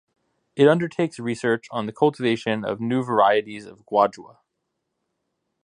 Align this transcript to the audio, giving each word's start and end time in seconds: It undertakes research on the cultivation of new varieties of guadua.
It 0.55 0.67
undertakes 0.67 1.19
research 1.19 1.67
on 1.69 1.85
the 1.85 1.91
cultivation 1.93 2.65
of 2.65 2.81
new 2.81 3.03
varieties 3.03 3.67
of 3.67 3.85
guadua. 3.85 4.39